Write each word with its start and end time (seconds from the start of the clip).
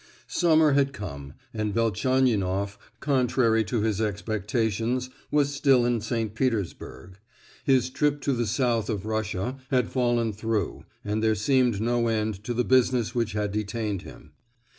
Summer 0.25 0.71
had 0.71 0.93
come, 0.93 1.33
and 1.53 1.75
Velchaninoff, 1.75 2.79
contrary 3.01 3.63
to 3.65 3.81
his 3.81 4.01
expectations, 4.01 5.11
was 5.29 5.53
still 5.53 5.85
in 5.85 6.01
St. 6.01 6.33
Petersburg. 6.33 7.19
His 7.65 7.91
trip 7.91 8.19
to 8.21 8.33
the 8.33 8.47
south 8.47 8.89
of 8.89 9.05
Russia 9.05 9.57
had 9.69 9.89
fallen 9.89 10.33
through, 10.33 10.85
and 11.05 11.21
there 11.21 11.35
seemed 11.35 11.79
no 11.79 12.07
end 12.07 12.43
to 12.45 12.55
the 12.55 12.63
business 12.63 13.13
which 13.13 13.33
had 13.33 13.51
detained 13.51 14.01
him. 14.01 14.31